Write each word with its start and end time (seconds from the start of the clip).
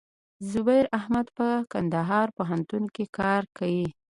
زبير 0.51 0.85
احمد 0.99 1.27
په 1.37 1.47
کندهار 1.71 2.27
پوهنتون 2.37 2.83
کښي 2.95 3.05
کار 3.17 3.43
کيي. 3.57 3.87